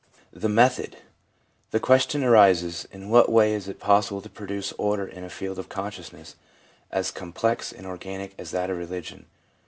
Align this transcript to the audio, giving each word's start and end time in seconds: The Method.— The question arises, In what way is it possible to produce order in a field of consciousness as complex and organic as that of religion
The 0.33 0.49
Method.— 0.49 0.97
The 1.69 1.79
question 1.79 2.23
arises, 2.23 2.87
In 2.91 3.11
what 3.11 3.31
way 3.31 3.53
is 3.53 3.67
it 3.67 3.79
possible 3.79 4.19
to 4.23 4.29
produce 4.31 4.73
order 4.79 5.05
in 5.05 5.23
a 5.23 5.29
field 5.29 5.59
of 5.59 5.69
consciousness 5.69 6.35
as 6.89 7.11
complex 7.11 7.71
and 7.71 7.85
organic 7.85 8.33
as 8.39 8.49
that 8.49 8.71
of 8.71 8.79
religion 8.79 9.27